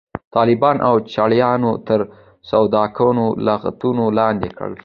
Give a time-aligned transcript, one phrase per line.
[0.35, 1.99] طالبانو او چړیانو تر
[2.49, 3.89] سوکانو او لغتو
[4.19, 4.71] لاندې کړ.